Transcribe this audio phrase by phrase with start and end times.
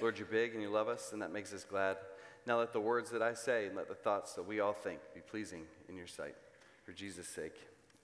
[0.00, 1.96] Lord, you're big and you love us, and that makes us glad.
[2.46, 5.00] Now let the words that I say and let the thoughts that we all think
[5.14, 6.34] be pleasing in your sight.
[6.84, 7.54] For Jesus' sake,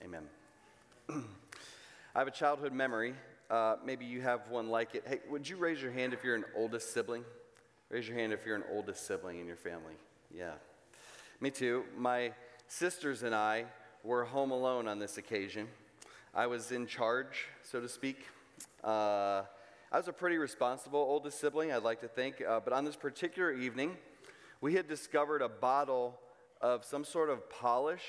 [0.03, 0.23] amen.
[1.09, 3.13] I have a childhood memory.
[3.49, 5.03] Uh, maybe you have one like it.
[5.05, 7.25] Hey, would you raise your hand if you're an oldest sibling?
[7.89, 9.95] Raise your hand if you're an oldest sibling in your family.
[10.33, 10.53] Yeah.
[11.41, 11.83] Me too.
[11.97, 12.31] My
[12.67, 13.65] sisters and I
[14.03, 15.67] were home alone on this occasion.
[16.33, 18.25] I was in charge, so to speak.
[18.81, 19.43] Uh,
[19.93, 22.41] I was a pretty responsible oldest sibling, I'd like to think.
[22.41, 23.97] Uh, but on this particular evening,
[24.61, 26.17] we had discovered a bottle
[26.61, 28.05] of some sort of polish,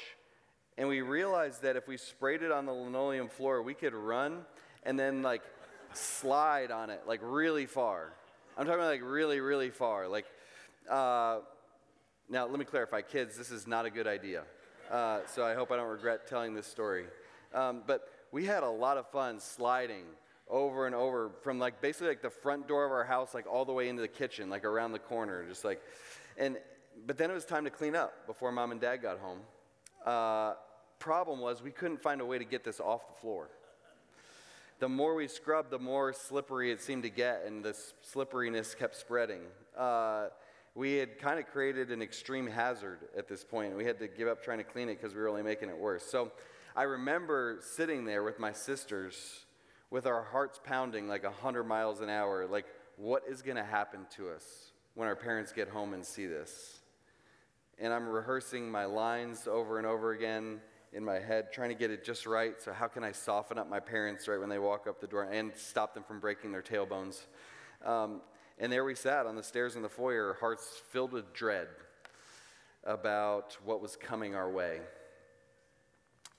[0.78, 4.45] and we realized that if we sprayed it on the linoleum floor, we could run
[4.84, 5.42] and then like
[5.92, 8.12] slide on it like really far.
[8.56, 10.06] I'm talking about like really, really far.
[10.06, 10.26] Like,
[10.88, 11.40] uh,
[12.28, 14.45] now let me clarify, kids, this is not a good idea.
[14.88, 17.06] Uh, so I hope I don't regret telling this story.
[17.52, 20.04] Um, but we had a lot of fun sliding
[20.52, 23.65] over and over from like basically like the front door of our house, like all
[23.65, 25.83] the way into the kitchen, like around the corner, just like,
[26.38, 26.59] and
[27.07, 29.38] but then it was time to clean up before mom and dad got home.
[30.04, 30.54] Uh,
[30.99, 33.49] problem was we couldn't find a way to get this off the floor.
[34.79, 38.96] The more we scrubbed, the more slippery it seemed to get, and the slipperiness kept
[38.96, 39.41] spreading.
[39.76, 40.26] Uh,
[40.74, 43.76] we had kind of created an extreme hazard at this point.
[43.76, 45.79] We had to give up trying to clean it because we were only making it
[45.79, 46.04] worse.
[46.04, 46.32] So
[46.74, 49.45] I remember sitting there with my sisters
[49.93, 52.65] with our hearts pounding like 100 miles an hour, like,
[52.96, 56.80] what is going to happen to us when our parents get home and see this?
[57.79, 60.60] And I'm rehearsing my lines over and over again
[60.95, 62.54] in my head, trying to get it just right.
[62.60, 65.25] So, how can I soften up my parents right when they walk up the door
[65.25, 67.26] and stop them from breaking their tailbones?
[67.84, 68.22] Um,
[68.59, 71.69] and there we sat on the stairs in the foyer, hearts filled with dread
[72.84, 74.81] about what was coming our way.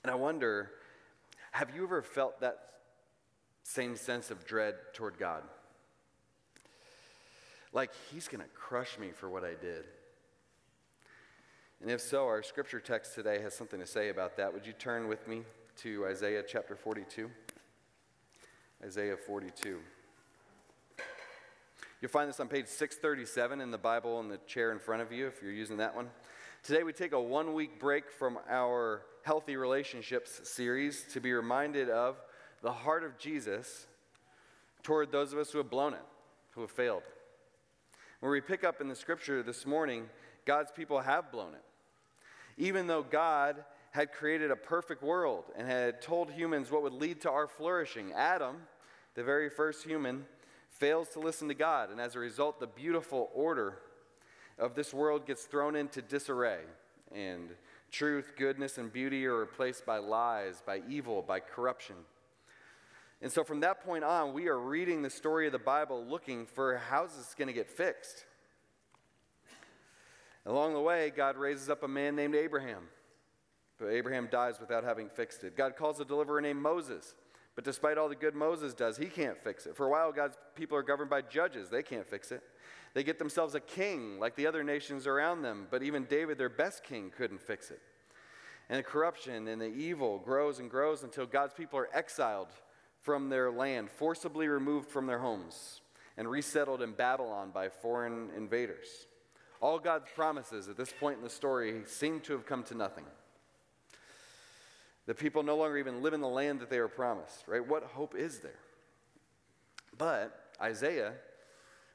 [0.03, 0.71] And I wonder
[1.51, 2.73] have you ever felt that
[3.63, 5.43] same sense of dread toward God?
[7.73, 9.85] Like, He's going to crush me for what I did.
[11.81, 14.53] And if so, our scripture text today has something to say about that.
[14.53, 15.41] Would you turn with me
[15.77, 17.29] to Isaiah chapter 42?
[18.85, 19.79] Isaiah 42.
[21.99, 25.11] You'll find this on page 637 in the Bible in the chair in front of
[25.11, 26.09] you if you're using that one.
[26.61, 31.89] Today, we take a one week break from our Healthy Relationships series to be reminded
[31.89, 32.17] of
[32.63, 33.85] the heart of Jesus
[34.81, 36.01] toward those of us who have blown it,
[36.51, 37.03] who have failed.
[38.21, 40.09] Where we pick up in the scripture this morning,
[40.45, 41.63] God's people have blown it.
[42.57, 47.21] Even though God had created a perfect world and had told humans what would lead
[47.21, 48.55] to our flourishing, Adam,
[49.13, 50.25] the very first human,
[50.69, 53.77] fails to listen to God, and as a result, the beautiful order
[54.57, 56.61] of this world gets thrown into disarray,
[57.11, 57.49] and
[57.91, 61.95] truth, goodness, and beauty are replaced by lies, by evil, by corruption.
[63.23, 66.45] And so from that point on, we are reading the story of the Bible looking
[66.45, 68.25] for how's this going to get fixed.
[70.45, 72.83] Along the way, God raises up a man named Abraham.
[73.79, 75.55] But Abraham dies without having fixed it.
[75.55, 77.15] God calls a deliverer named Moses.
[77.55, 79.77] But despite all the good Moses does, he can't fix it.
[79.77, 81.69] For a while, God's people are governed by judges.
[81.69, 82.43] They can't fix it.
[82.93, 86.49] They get themselves a king like the other nations around them, but even David, their
[86.49, 87.79] best king, couldn't fix it.
[88.67, 92.49] And the corruption and the evil grows and grows until God's people are exiled
[93.03, 95.81] from their land, forcibly removed from their homes,
[96.17, 98.87] and resettled in Babylon by foreign invaders.
[99.61, 103.05] All God's promises at this point in the story seem to have come to nothing.
[105.05, 107.65] The people no longer even live in the land that they were promised, right?
[107.65, 108.59] What hope is there?
[109.97, 111.13] But Isaiah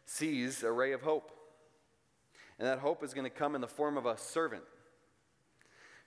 [0.05, 1.33] sees a ray of hope.
[2.59, 4.65] And that hope is going to come in the form of a servant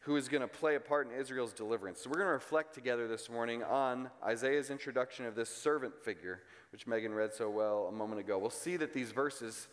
[0.02, 2.02] who is going to play a part in Israel's deliverance.
[2.02, 6.42] So we're going to reflect together this morning on Isaiah's introduction of this servant figure,
[6.72, 8.40] which Megan read so well a moment ago.
[8.40, 9.68] We'll see that these verses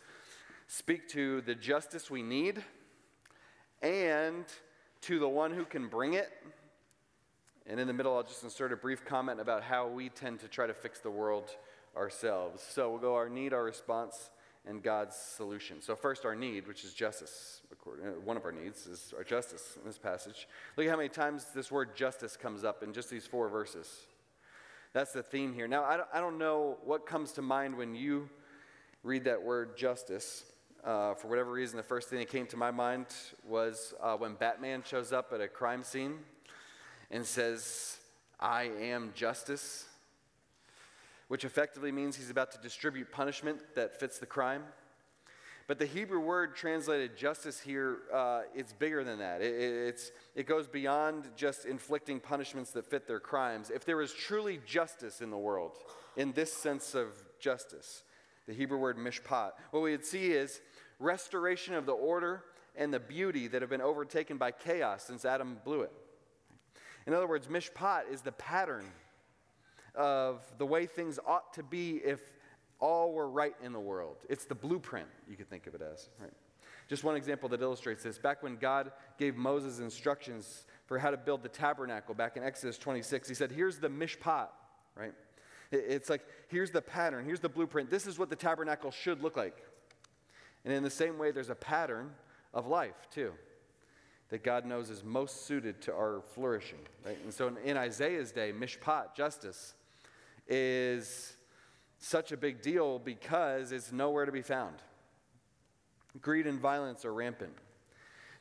[0.67, 2.63] speak to the justice we need
[3.81, 4.45] and
[5.01, 6.29] to the one who can bring it.
[7.65, 10.47] And in the middle, I'll just insert a brief comment about how we tend to
[10.47, 11.49] try to fix the world
[11.97, 12.63] ourselves.
[12.69, 14.29] So we'll go our need, our response,
[14.67, 15.81] and God's solution.
[15.81, 17.61] So, first, our need, which is justice.
[17.71, 20.47] Uh, one of our needs is our justice in this passage.
[20.77, 23.87] Look at how many times this word justice comes up in just these four verses.
[24.93, 25.67] That's the theme here.
[25.67, 28.29] Now, I don't, I don't know what comes to mind when you
[29.03, 30.45] read that word justice.
[30.83, 33.07] Uh, for whatever reason, the first thing that came to my mind
[33.45, 36.19] was uh, when Batman shows up at a crime scene
[37.11, 37.97] and says,
[38.39, 39.88] I am justice
[41.29, 44.63] which effectively means he's about to distribute punishment that fits the crime.
[45.67, 49.41] But the Hebrew word translated justice here, uh, it's bigger than that.
[49.41, 53.69] It, it's, it goes beyond just inflicting punishments that fit their crimes.
[53.69, 55.77] If there is truly justice in the world,
[56.17, 57.09] in this sense of
[57.39, 58.01] justice,
[58.47, 59.51] the Hebrew word mishpat.
[59.69, 60.59] What we would see is
[60.97, 62.45] restoration of the order
[62.75, 65.91] and the beauty that have been overtaken by chaos since Adam blew it.
[67.05, 68.85] In other words, mishpat is the pattern
[69.95, 72.19] of the way things ought to be if
[72.79, 74.17] all were right in the world.
[74.29, 76.09] It's the blueprint, you could think of it as.
[76.19, 76.31] Right?
[76.87, 78.17] Just one example that illustrates this.
[78.17, 82.77] Back when God gave Moses instructions for how to build the tabernacle, back in Exodus
[82.77, 84.47] 26, he said, Here's the mishpat,
[84.95, 85.13] right?
[85.71, 87.91] It's like, here's the pattern, here's the blueprint.
[87.91, 89.55] This is what the tabernacle should look like.
[90.65, 92.09] And in the same way, there's a pattern
[92.55, 93.33] of life, too,
[94.29, 96.79] that God knows is most suited to our flourishing.
[97.05, 97.19] Right?
[97.23, 99.75] And so in, in Isaiah's day, mishpat, justice,
[100.49, 101.37] is
[101.99, 104.75] such a big deal because it's nowhere to be found.
[106.21, 107.53] Greed and violence are rampant.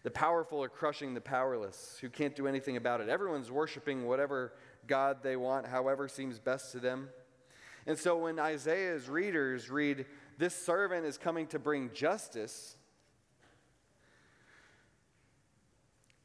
[0.05, 3.08] The powerful are crushing the powerless who can't do anything about it.
[3.08, 4.55] Everyone's worshiping whatever
[4.87, 7.08] God they want, however seems best to them.
[7.87, 10.06] And so when Isaiah's readers read,
[10.38, 12.76] This servant is coming to bring justice,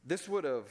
[0.05, 0.69] this would have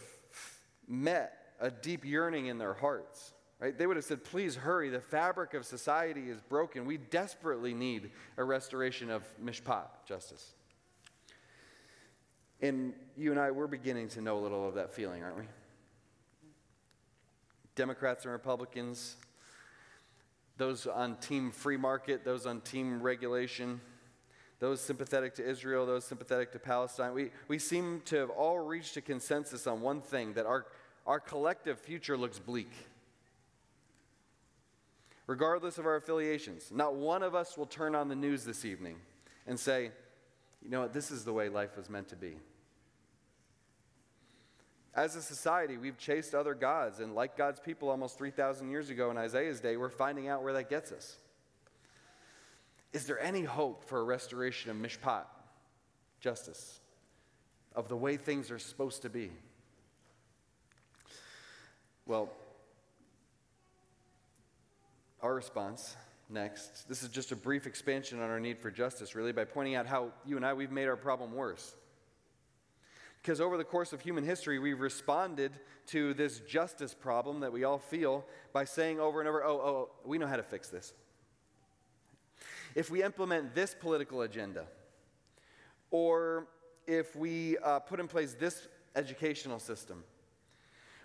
[0.87, 3.33] met a deep yearning in their hearts.
[3.63, 3.79] Right?
[3.79, 6.85] They would have said, Please hurry, the fabric of society is broken.
[6.85, 10.51] We desperately need a restoration of mishpat, justice.
[12.61, 15.45] And you and I, we're beginning to know a little of that feeling, aren't we?
[17.77, 19.15] Democrats and Republicans,
[20.59, 23.81] those on team free market, those on team regulation,
[24.59, 28.97] those sympathetic to Israel, those sympathetic to Palestine, we, we seem to have all reached
[28.97, 30.67] a consensus on one thing that our,
[31.07, 32.73] our collective future looks bleak.
[35.33, 38.97] Regardless of our affiliations, not one of us will turn on the news this evening
[39.47, 39.91] and say,
[40.63, 42.37] you know what, this is the way life was meant to be.
[44.93, 49.11] As a society, we've chased other gods, and like God's people almost 3,000 years ago
[49.11, 51.17] in Isaiah's day, we're finding out where that gets us.
[52.93, 55.25] Is there any hope for a restoration of mishpat,
[56.21, 56.79] justice,
[57.75, 59.31] of the way things are supposed to be?
[62.05, 62.31] Well,
[65.23, 65.97] our response
[66.29, 69.77] next, this is just a brief expansion on our need for justice, really, by pointing
[69.77, 71.75] out how you and I, we've made our problem worse.
[73.21, 75.53] Because over the course of human history, we've responded
[75.87, 79.91] to this justice problem that we all feel by saying over and over, oh, oh,
[80.05, 80.93] we know how to fix this.
[82.75, 84.65] If we implement this political agenda,
[85.93, 86.49] or
[86.87, 88.67] if we uh, put in place this
[88.97, 90.03] educational system,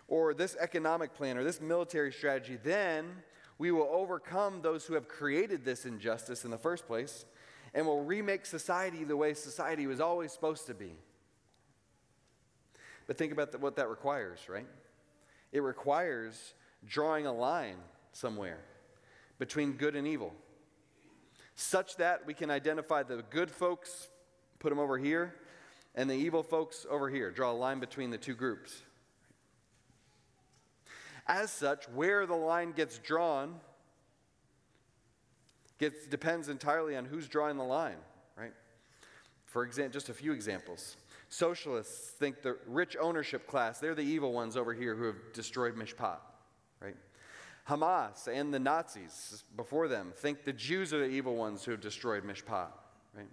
[0.07, 3.05] or this economic plan, or this military strategy, then
[3.57, 7.25] we will overcome those who have created this injustice in the first place,
[7.73, 10.93] and will remake society the way society was always supposed to be.
[13.07, 14.67] But think about the, what that requires, right?
[15.51, 16.53] It requires
[16.85, 17.77] drawing a line
[18.11, 18.59] somewhere
[19.39, 20.33] between good and evil,
[21.55, 24.09] such that we can identify the good folks,
[24.59, 25.35] put them over here,
[25.95, 27.31] and the evil folks over here.
[27.31, 28.81] Draw a line between the two groups.
[31.27, 33.55] As such, where the line gets drawn
[35.77, 37.97] gets, depends entirely on who's drawing the line,
[38.37, 38.53] right?
[39.45, 40.97] For example, just a few examples.
[41.29, 45.75] Socialists think the rich ownership class, they're the evil ones over here who have destroyed
[45.75, 46.19] Mishpat,
[46.81, 46.95] right?
[47.67, 51.81] Hamas and the Nazis before them think the Jews are the evil ones who have
[51.81, 52.69] destroyed Mishpat,
[53.13, 53.27] right?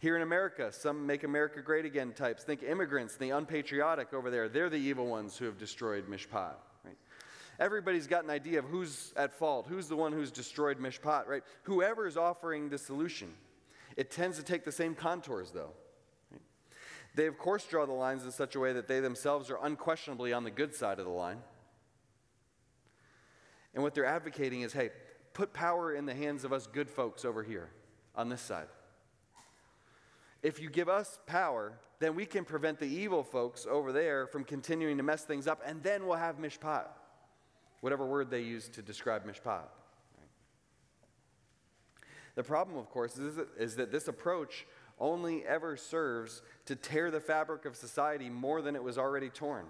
[0.00, 4.48] Here in America, some make America great again types think immigrants, the unpatriotic over there,
[4.48, 6.54] they're the evil ones who have destroyed Mishpat?
[7.60, 11.42] Everybody's got an idea of who's at fault, who's the one who's destroyed Mishpat, right?
[11.64, 13.34] Whoever is offering the solution.
[13.96, 15.72] It tends to take the same contours, though.
[17.14, 20.32] They, of course, draw the lines in such a way that they themselves are unquestionably
[20.32, 21.38] on the good side of the line.
[23.74, 24.90] And what they're advocating is hey,
[25.34, 27.68] put power in the hands of us good folks over here
[28.14, 28.68] on this side.
[30.42, 34.44] If you give us power, then we can prevent the evil folks over there from
[34.44, 36.86] continuing to mess things up, and then we'll have mishpat,
[37.80, 39.68] whatever word they use to describe mishpat.
[42.34, 44.66] The problem, of course, is that, is that this approach
[44.98, 49.66] only ever serves to tear the fabric of society more than it was already torn.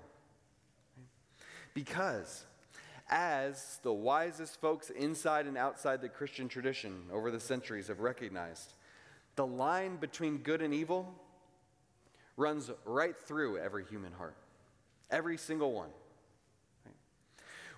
[1.73, 2.45] Because,
[3.09, 8.75] as the wisest folks inside and outside the Christian tradition over the centuries have recognized,
[9.37, 11.15] the line between good and evil
[12.37, 14.37] runs right through every human heart,
[15.11, 15.91] every single one.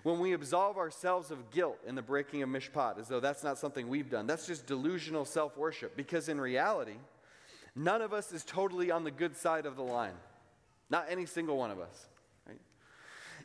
[0.03, 3.57] When we absolve ourselves of guilt in the breaking of mishpat, as though that's not
[3.57, 5.95] something we've done, that's just delusional self worship.
[5.95, 6.97] Because in reality,
[7.75, 10.13] None of us is totally on the good side of the line.
[10.89, 12.07] Not any single one of us.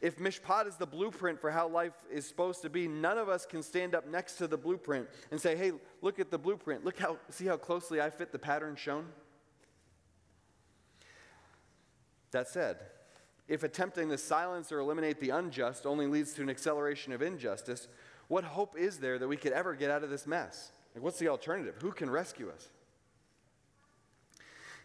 [0.00, 3.44] If Mishpat is the blueprint for how life is supposed to be, none of us
[3.44, 5.72] can stand up next to the blueprint and say, hey,
[6.02, 6.84] look at the blueprint.
[6.84, 9.06] Look how, see how closely I fit the pattern shown?
[12.30, 12.76] That said,
[13.48, 17.88] if attempting to silence or eliminate the unjust only leads to an acceleration of injustice,
[18.28, 20.70] what hope is there that we could ever get out of this mess?
[20.94, 21.76] Like, what's the alternative?
[21.80, 22.68] Who can rescue us?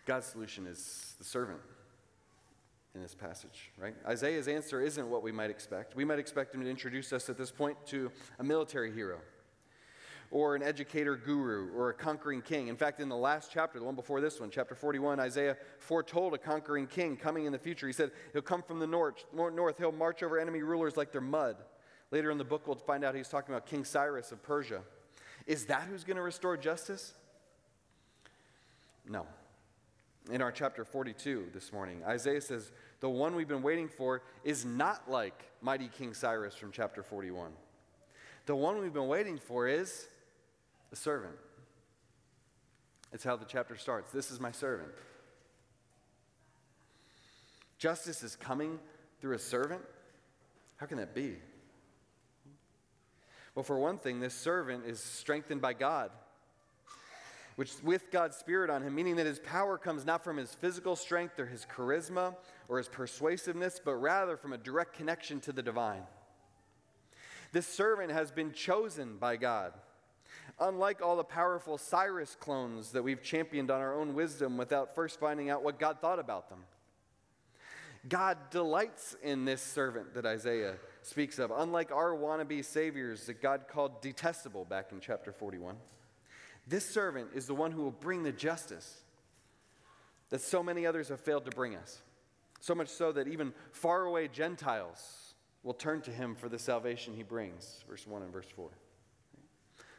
[0.06, 1.60] God's solution is the servant
[2.96, 3.96] in this passage, right?
[4.08, 5.96] Isaiah's answer isn't what we might expect.
[5.96, 9.20] We might expect him to introduce us at this point to a military hero
[10.32, 12.68] or an educator guru or a conquering king.
[12.68, 16.34] In fact, in the last chapter, the one before this one, chapter 41, Isaiah foretold
[16.34, 17.88] a conquering king coming in the future.
[17.88, 19.78] He said, He'll come from the north, north.
[19.78, 21.58] He'll march over enemy rulers like they're mud.
[22.12, 24.82] Later in the book, we'll find out he's talking about King Cyrus of Persia.
[25.48, 27.14] Is that who's going to restore justice?
[29.08, 29.26] No.
[30.32, 34.64] In our chapter 42 this morning, Isaiah says, The one we've been waiting for is
[34.64, 37.52] not like mighty King Cyrus from chapter 41.
[38.46, 40.08] The one we've been waiting for is
[40.94, 41.34] the servant.
[43.12, 44.12] It's how the chapter starts.
[44.12, 44.92] This is my servant.
[47.80, 48.78] Justice is coming
[49.20, 49.82] through a servant?
[50.76, 51.38] How can that be?
[53.56, 56.12] Well, for one thing, this servant is strengthened by God,
[57.56, 60.96] which with God's Spirit on him, meaning that his power comes not from his physical
[60.96, 62.36] strength or his charisma
[62.70, 66.04] or his persuasiveness, but rather from a direct connection to the divine.
[67.52, 69.74] This servant has been chosen by God.
[70.60, 75.20] Unlike all the powerful Cyrus clones that we've championed on our own wisdom without first
[75.20, 76.60] finding out what God thought about them.
[78.08, 83.68] God delights in this servant that Isaiah speaks of, unlike our wannabe saviors that God
[83.68, 85.76] called detestable back in chapter 41.
[86.68, 89.02] This servant is the one who will bring the justice
[90.30, 92.02] that so many others have failed to bring us.
[92.60, 97.24] So much so that even faraway Gentiles will turn to him for the salvation he
[97.24, 97.84] brings.
[97.90, 98.70] Verse 1 and verse 4.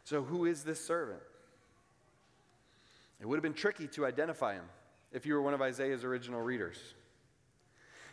[0.04, 1.20] So, who is this servant?
[3.20, 4.64] It would have been tricky to identify him
[5.12, 6.78] if you were one of Isaiah's original readers.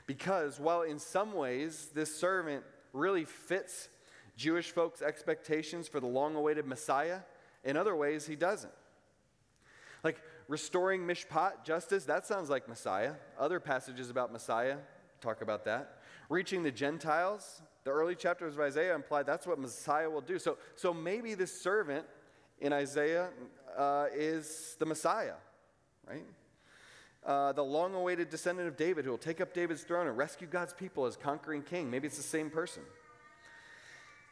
[0.08, 3.90] Because while in some ways this servant really fits
[4.38, 7.20] Jewish folks' expectations for the long awaited Messiah,
[7.64, 8.74] in other ways he doesn't.
[10.04, 13.14] Like restoring mishpat, justice, that sounds like Messiah.
[13.40, 14.78] Other passages about Messiah
[15.20, 16.00] talk about that.
[16.30, 20.38] Reaching the Gentiles, the early chapters of Isaiah imply that's what Messiah will do.
[20.38, 22.06] So, so maybe this servant
[22.60, 23.30] in Isaiah
[23.78, 25.36] uh, is the Messiah,
[26.08, 26.26] right?
[27.26, 30.48] Uh, the long awaited descendant of David who will take up David's throne and rescue
[30.48, 31.90] God's people as conquering king.
[31.90, 32.84] Maybe it's the same person.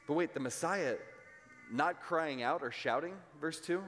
[0.07, 0.95] But wait, the Messiah
[1.71, 3.83] not crying out or shouting, verse 2?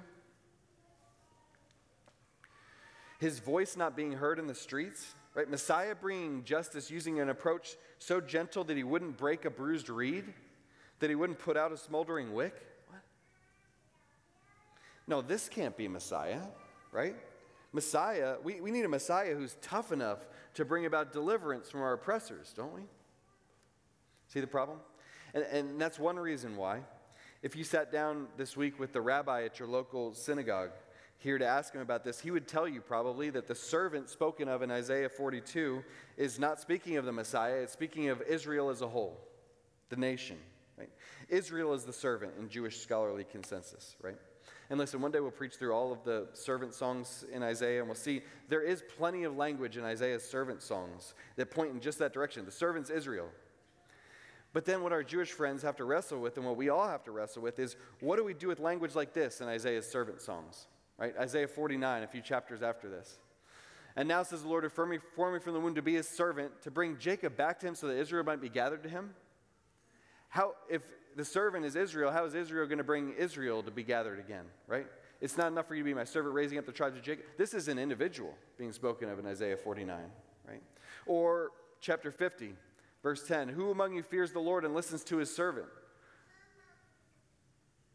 [3.20, 5.50] His voice not being heard in the streets, right?
[5.50, 10.26] Messiah bringing justice using an approach so gentle that he wouldn't break a bruised reed,
[11.00, 12.56] that he wouldn't put out a smoldering wick?
[12.88, 13.02] What?
[15.08, 16.42] No, this can't be Messiah,
[16.92, 17.16] right?
[17.74, 21.94] Messiah, we, we need a Messiah who's tough enough to bring about deliverance from our
[21.94, 22.82] oppressors, don't we?
[24.28, 24.80] See the problem?
[25.34, 26.82] And, and that's one reason why.
[27.42, 30.72] If you sat down this week with the rabbi at your local synagogue,
[31.22, 34.48] here to ask him about this, he would tell you probably that the servant spoken
[34.48, 35.84] of in Isaiah 42
[36.18, 39.22] is not speaking of the Messiah, it's speaking of Israel as a whole,
[39.90, 40.38] the nation.
[40.80, 40.90] Right?
[41.30, 44.18] Israel is the servant in Jewish scholarly consensus, right?
[44.72, 47.88] And listen, one day we'll preach through all of the servant songs in Isaiah, and
[47.88, 52.00] we'll see there is plenty of language in Isaiah's servant songs that point in just
[52.00, 52.46] that direction.
[52.46, 53.30] The servant's Israel.
[54.54, 57.04] But then, what our Jewish friends have to wrestle with, and what we all have
[57.04, 60.20] to wrestle with, is what do we do with language like this in Isaiah's servant
[60.20, 60.66] songs?
[61.02, 61.18] Right?
[61.20, 63.18] Isaiah 49, a few chapters after this.
[63.96, 66.08] And now says the Lord, affirm me, form me from the womb to be his
[66.08, 69.16] servant, to bring Jacob back to him so that Israel might be gathered to him.
[70.30, 70.84] How, if
[71.18, 74.46] the servant is Israel, how is Israel going to bring Israel to be gathered again,
[74.68, 74.86] right?
[75.20, 77.26] It's not enough for you to be my servant, raising up the tribes of Jacob.
[77.36, 79.98] This is an individual being spoken of in Isaiah 49,
[80.48, 80.62] right?
[81.08, 81.50] Or
[81.82, 82.54] chapter 50,
[83.02, 85.68] verse 10 Who among you fears the Lord and listens to his servant?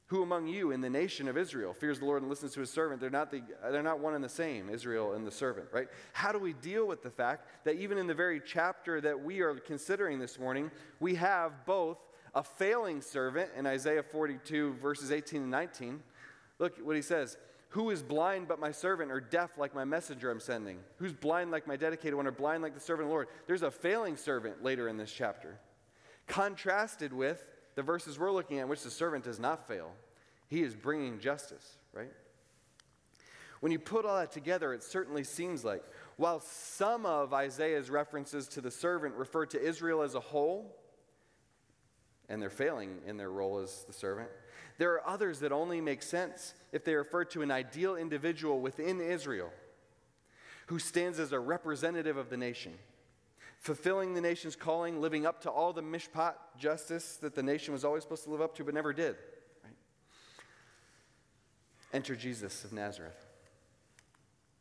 [0.09, 2.71] Who among you in the nation of Israel fears the Lord and listens to his
[2.71, 3.01] servant?
[3.01, 5.89] They're not, the, they're not one and the same, Israel and the servant, right?
[6.13, 9.41] How do we deal with the fact that even in the very chapter that we
[9.41, 10.71] are considering this morning,
[11.01, 11.99] we have both
[12.37, 16.01] a failing servant in Isaiah 42, verses 18 and 19?
[16.61, 17.37] Look what he says
[17.71, 20.79] Who is blind but my servant, or deaf like my messenger I'm sending?
[20.99, 23.27] Who's blind like my dedicated one, or blind like the servant of the Lord?
[23.49, 25.59] There's a failing servant later in this chapter,
[26.29, 27.45] contrasted with
[27.77, 29.93] the verses we're looking at, which the servant does not fail,
[30.49, 32.11] he is bringing justice, right?
[33.61, 35.83] When you put all that together, it certainly seems like
[36.17, 40.77] while some of Isaiah's references to the servant refer to Israel as a whole,
[42.29, 44.29] and they're failing in their role as the servant,
[44.79, 49.01] there are others that only make sense if they refer to an ideal individual within
[49.01, 49.51] Israel
[50.67, 52.75] who stands as a representative of the nation,
[53.59, 57.85] fulfilling the nation's calling, living up to all the mishpat justice that the nation was
[57.85, 59.17] always supposed to live up to but never did.
[59.65, 59.75] Right?
[61.93, 63.27] Enter Jesus of Nazareth.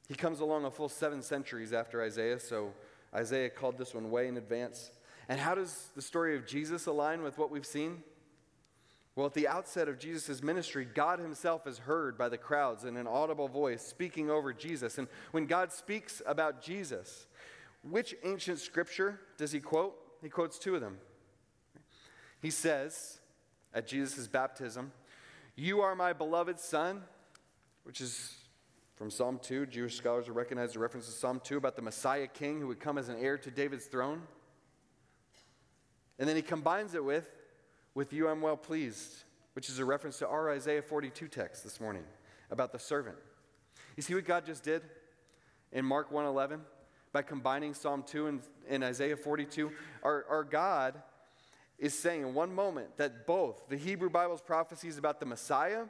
[0.07, 2.73] He comes along a full seven centuries after Isaiah, so
[3.13, 4.91] Isaiah called this one way in advance.
[5.27, 8.03] And how does the story of Jesus align with what we've seen?
[9.15, 12.97] Well, at the outset of Jesus' ministry, God himself is heard by the crowds in
[12.97, 14.97] an audible voice speaking over Jesus.
[14.97, 17.25] And when God speaks about Jesus,
[17.89, 19.95] which ancient scripture does he quote?
[20.21, 20.97] He quotes two of them.
[22.41, 23.19] He says
[23.73, 24.91] at Jesus' baptism,
[25.55, 27.03] You are my beloved Son,
[27.83, 28.35] which is
[28.95, 29.67] from Psalm 2.
[29.67, 32.97] Jewish scholars recognize the reference to Psalm 2 about the Messiah king who would come
[32.97, 34.23] as an heir to David's throne.
[36.17, 37.29] And then he combines it with,
[37.93, 39.23] With you I'm well pleased,
[39.53, 42.03] which is a reference to our Isaiah 42 text this morning
[42.49, 43.17] about the servant.
[43.95, 44.81] You see what God just did
[45.71, 46.61] in Mark 1:11
[47.15, 49.71] by combining Psalm 2 and, and Isaiah 42?
[50.03, 51.01] Our, our God
[51.79, 55.83] is saying in one moment that both the Hebrew Bible's prophecies about the Messiah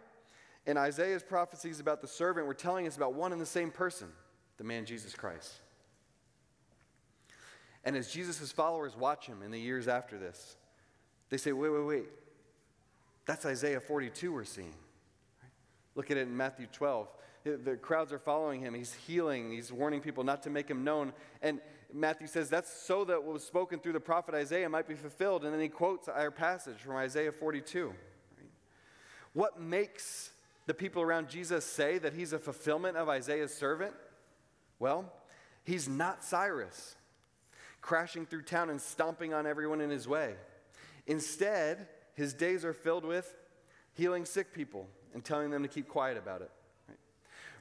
[0.67, 4.09] and Isaiah's prophecies about the servant were telling us about one and the same person,
[4.57, 5.51] the man Jesus Christ.
[7.83, 10.57] And as Jesus' followers watch him in the years after this,
[11.31, 12.05] they say, wait, wait, wait.
[13.25, 14.75] That's Isaiah 42 we're seeing.
[15.95, 17.07] Look at it in Matthew 12.
[17.45, 18.73] The crowds are following him.
[18.73, 19.51] He's healing.
[19.51, 21.13] He's warning people not to make him known.
[21.43, 21.61] And
[21.93, 25.45] Matthew says that's so that what was spoken through the prophet Isaiah might be fulfilled.
[25.45, 27.93] And then he quotes our passage from Isaiah 42.
[29.33, 30.31] What makes
[30.65, 33.93] the people around Jesus say that he's a fulfillment of Isaiah's servant?
[34.79, 35.13] Well,
[35.63, 36.95] he's not Cyrus,
[37.79, 40.33] crashing through town and stomping on everyone in his way.
[41.05, 43.35] Instead, his days are filled with
[43.93, 46.49] healing sick people and telling them to keep quiet about it?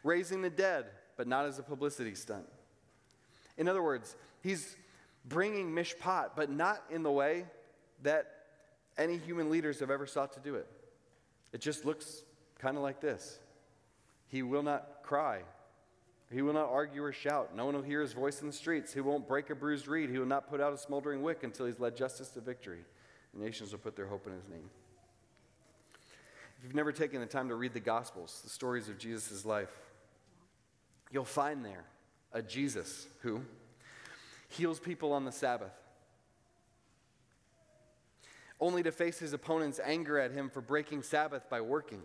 [0.05, 2.47] Raising the dead, but not as a publicity stunt.
[3.57, 4.77] In other words, he's
[5.25, 7.47] bringing mishpat, but not in the way
[8.03, 8.31] that
[8.97, 10.69] any human leaders have ever sought to do it.
[11.53, 12.23] It just looks
[12.59, 13.39] kind of like this
[14.29, 15.43] He will not cry.
[16.31, 17.55] He will not argue or shout.
[17.55, 18.93] No one will hear his voice in the streets.
[18.93, 20.11] He won't break a bruised reed.
[20.11, 22.81] He will not put out a smoldering wick until he's led justice to victory.
[23.35, 24.69] The nations will put their hope in his name.
[26.59, 29.69] If you've never taken the time to read the Gospels, the stories of Jesus' life,
[31.11, 31.85] you'll find there
[32.33, 33.43] a Jesus who
[34.49, 35.73] heals people on the Sabbath,
[38.61, 42.03] only to face his opponent's anger at him for breaking Sabbath by working.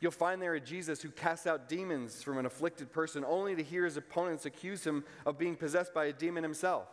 [0.00, 3.62] You'll find there a Jesus who casts out demons from an afflicted person only to
[3.62, 6.86] hear his opponents accuse him of being possessed by a demon himself.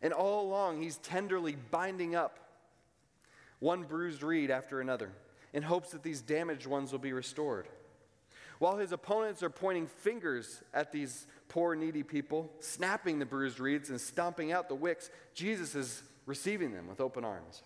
[0.00, 2.38] And all along, he's tenderly binding up
[3.58, 5.10] one bruised reed after another
[5.52, 7.66] in hopes that these damaged ones will be restored.
[8.58, 13.90] While his opponents are pointing fingers at these poor, needy people, snapping the bruised reeds
[13.90, 17.62] and stomping out the wicks, Jesus is receiving them with open arms.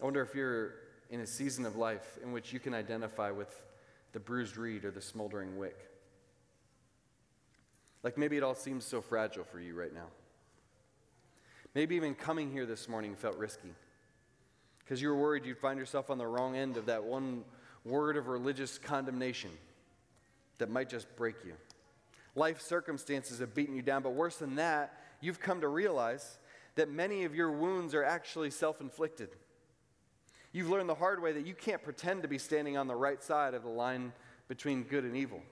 [0.00, 0.74] I wonder if you're
[1.08, 3.48] in a season of life in which you can identify with
[4.12, 5.76] the bruised reed or the smoldering wick.
[8.02, 10.06] Like maybe it all seems so fragile for you right now.
[11.74, 13.74] Maybe even coming here this morning felt risky
[14.80, 17.44] because you were worried you'd find yourself on the wrong end of that one
[17.86, 19.50] word of religious condemnation
[20.58, 21.54] that might just break you.
[22.34, 26.38] Life circumstances have beaten you down, but worse than that, you've come to realize
[26.74, 29.30] that many of your wounds are actually self inflicted.
[30.52, 33.22] You've learned the hard way that you can't pretend to be standing on the right
[33.22, 34.12] side of the line
[34.48, 35.42] between good and evil.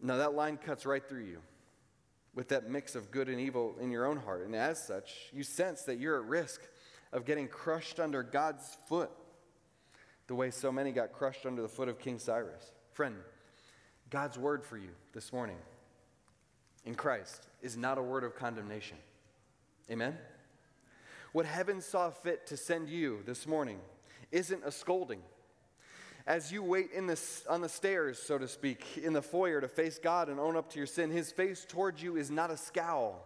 [0.00, 1.38] Now, that line cuts right through you
[2.34, 4.44] with that mix of good and evil in your own heart.
[4.44, 6.62] And as such, you sense that you're at risk
[7.12, 9.10] of getting crushed under God's foot
[10.32, 12.72] the way so many got crushed under the foot of King Cyrus.
[12.94, 13.14] Friend,
[14.08, 15.58] God's word for you this morning
[16.86, 18.96] in Christ is not a word of condemnation.
[19.90, 20.16] Amen?
[21.32, 23.78] What heaven saw fit to send you this morning
[24.30, 25.20] isn't a scolding.
[26.26, 29.68] As you wait in the, on the stairs, so to speak, in the foyer to
[29.68, 32.56] face God and own up to your sin, his face towards you is not a
[32.56, 33.22] scowl.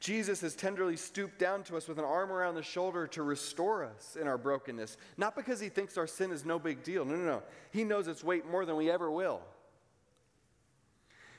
[0.00, 3.84] Jesus has tenderly stooped down to us with an arm around the shoulder to restore
[3.84, 4.96] us in our brokenness.
[5.16, 7.04] Not because he thinks our sin is no big deal.
[7.04, 7.42] No, no, no.
[7.72, 9.40] He knows its weight more than we ever will.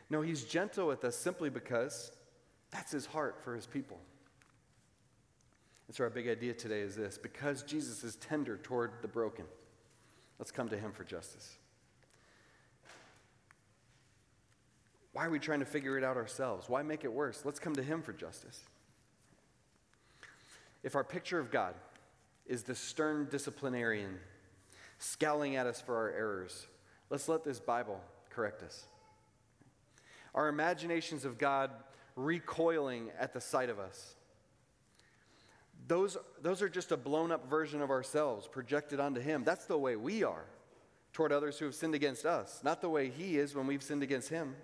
[0.10, 2.12] No, he's gentle with us simply because
[2.72, 4.00] that's his heart for his people.
[5.88, 9.46] And so our big idea today is this because Jesus is tender toward the broken,
[10.40, 11.59] Let's come to him for justice.
[15.14, 16.70] Why are we trying to figure it out ourselves?
[16.70, 17.42] Why make it worse?
[17.44, 18.62] Let's come to him for justice.
[20.84, 21.74] If our picture of God
[22.46, 24.20] is the stern disciplinarian
[24.98, 26.68] scowling at us for our errors,
[27.10, 28.86] let's let this Bible correct us.
[30.36, 31.72] Our imaginations of God
[32.16, 34.16] recoiling at the sight of us.
[35.88, 39.44] Those, those are just a blown up version of ourselves projected onto Him.
[39.44, 40.46] That's the way we are
[41.14, 44.04] toward others who have sinned against us, not the way He is when we've sinned
[44.04, 44.56] against Him.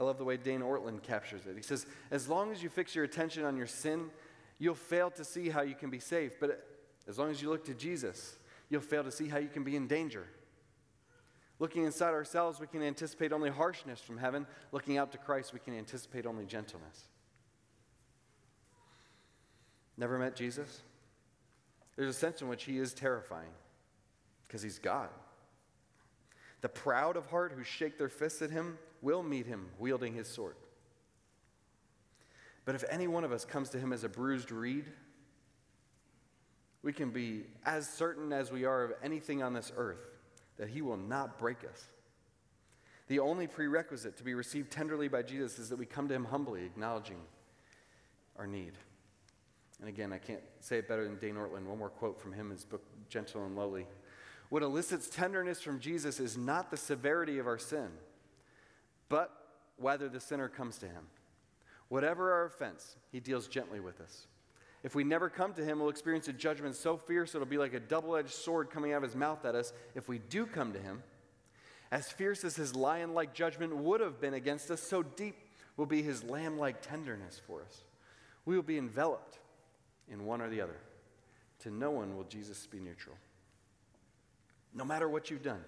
[0.00, 1.54] I love the way Dane Ortlund captures it.
[1.56, 4.06] He says, As long as you fix your attention on your sin,
[4.58, 6.40] you'll fail to see how you can be safe.
[6.40, 6.66] But
[7.06, 8.38] as long as you look to Jesus,
[8.70, 10.26] you'll fail to see how you can be in danger.
[11.58, 14.46] Looking inside ourselves, we can anticipate only harshness from heaven.
[14.72, 17.08] Looking out to Christ, we can anticipate only gentleness.
[19.98, 20.80] Never met Jesus?
[21.96, 23.50] There's a sense in which he is terrifying
[24.46, 25.10] because he's God.
[26.60, 30.28] The proud of heart who shake their fists at him will meet him wielding his
[30.28, 30.56] sword.
[32.64, 34.84] But if any one of us comes to him as a bruised reed,
[36.82, 40.06] we can be as certain as we are of anything on this earth
[40.56, 41.86] that he will not break us.
[43.08, 46.26] The only prerequisite to be received tenderly by Jesus is that we come to him
[46.26, 47.18] humbly, acknowledging
[48.38, 48.74] our need.
[49.80, 51.64] And again, I can't say it better than Dane Ortlund.
[51.64, 53.86] One more quote from him, his book, Gentle and Lowly.
[54.50, 57.88] What elicits tenderness from Jesus is not the severity of our sin,
[59.08, 59.30] but
[59.76, 61.06] whether the sinner comes to him.
[61.88, 64.26] Whatever our offense, he deals gently with us.
[64.82, 67.74] If we never come to him, we'll experience a judgment so fierce it'll be like
[67.74, 69.72] a double edged sword coming out of his mouth at us.
[69.94, 71.02] If we do come to him,
[71.92, 75.36] as fierce as his lion like judgment would have been against us, so deep
[75.76, 77.82] will be his lamb like tenderness for us.
[78.44, 79.38] We will be enveloped
[80.10, 80.78] in one or the other.
[81.60, 83.16] To no one will Jesus be neutral.
[84.74, 85.64] No matter what you've done.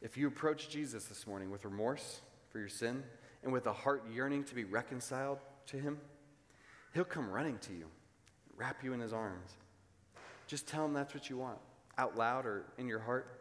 [0.00, 3.02] If you approach Jesus this morning with remorse for your sin
[3.42, 5.98] and with a heart yearning to be reconciled to him,
[6.94, 7.86] he'll come running to you,
[8.56, 9.50] wrap you in his arms.
[10.46, 11.58] Just tell him that's what you want,
[11.98, 13.40] out loud or in your heart,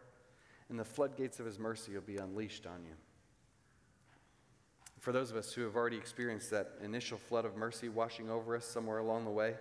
[0.70, 2.96] and the floodgates of his mercy will be unleashed on you
[5.06, 8.56] for those of us who have already experienced that initial flood of mercy washing over
[8.56, 9.54] us somewhere along the way,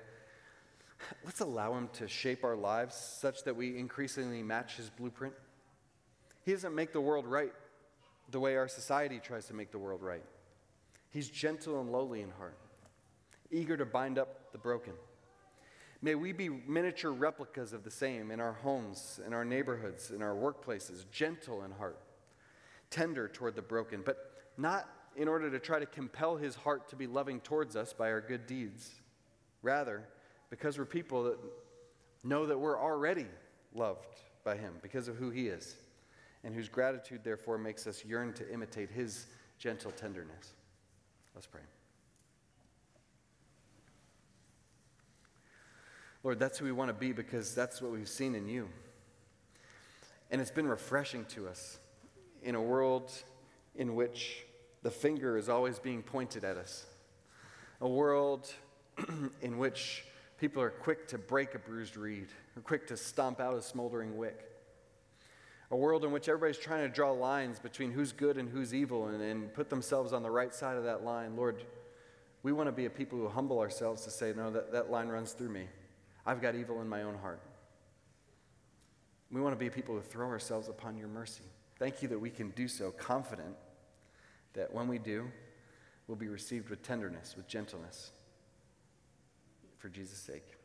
[1.24, 5.34] let's allow Him to shape our lives such that we increasingly match His blueprint.
[6.44, 7.52] He doesn't make the world right
[8.30, 10.24] the way our society tries to make the world right.
[11.10, 12.58] He's gentle and lowly in heart,
[13.50, 14.94] eager to bind up the broken.
[16.02, 20.22] May we be miniature replicas of the same in our homes, in our neighborhoods, in
[20.22, 21.98] our workplaces, gentle in heart,
[22.90, 26.96] tender toward the broken, but not in order to try to compel his heart to
[26.96, 28.90] be loving towards us by our good deeds.
[29.62, 30.06] Rather,
[30.54, 31.36] because we're people that
[32.22, 33.26] know that we're already
[33.74, 35.74] loved by him because of who he is,
[36.44, 39.26] and whose gratitude, therefore, makes us yearn to imitate his
[39.58, 40.52] gentle tenderness.
[41.34, 41.62] Let's pray.
[46.22, 48.68] Lord, that's who we want to be because that's what we've seen in you.
[50.30, 51.78] And it's been refreshing to us
[52.44, 53.10] in a world
[53.74, 54.44] in which
[54.84, 56.86] the finger is always being pointed at us.
[57.80, 58.54] A world
[59.42, 60.04] in which
[60.44, 64.14] people are quick to break a bruised reed, or quick to stomp out a smoldering
[64.14, 64.44] wick.
[65.70, 69.07] A world in which everybody's trying to draw lines between who's good and who's evil
[69.07, 71.35] and, and put themselves on the right side of that line.
[71.35, 71.64] Lord,
[72.42, 75.09] we want to be a people who humble ourselves to say, no, that, that line
[75.09, 75.64] runs through me.
[76.26, 77.40] I've got evil in my own heart.
[79.33, 81.44] We want to be people who throw ourselves upon your mercy.
[81.78, 83.57] Thank you that we can do so confident
[84.52, 85.24] that when we do,
[86.07, 88.12] we'll be received with tenderness, with gentleness.
[89.84, 90.63] For Jesus' sake.